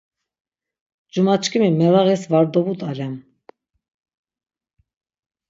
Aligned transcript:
Cumaçkimi 1.11 1.69
merağis 1.79 2.23
var 2.31 2.45
dobut̆alem. 2.53 3.15